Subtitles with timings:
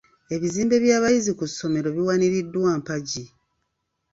[0.35, 3.25] Ebizimbe by'abayizi ku ssomero biwaniriddwa mpagi.